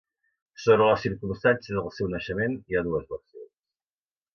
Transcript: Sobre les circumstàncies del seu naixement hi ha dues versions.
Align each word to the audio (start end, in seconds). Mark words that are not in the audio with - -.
Sobre 0.63 0.87
les 0.87 1.03
circumstàncies 1.07 1.79
del 1.81 1.93
seu 2.01 2.11
naixement 2.17 2.59
hi 2.59 2.79
ha 2.83 2.87
dues 2.91 3.09
versions. 3.17 3.51